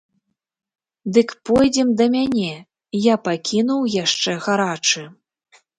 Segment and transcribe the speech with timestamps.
[1.15, 2.53] Дык пойдзем да мяне,
[3.03, 5.03] я пакінуў яшчэ гарачы.